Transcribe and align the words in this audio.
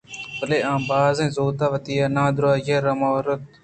بلئے 0.37 0.57
آہاں 0.69 0.83
باز 0.89 1.17
زُوت 1.35 1.59
وتی 1.71 1.93
اے 1.99 2.05
نادانیءَرا 2.15 2.93
مَرت 2.99 3.41